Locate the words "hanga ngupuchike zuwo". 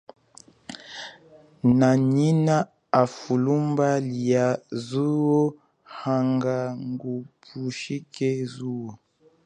5.99-8.91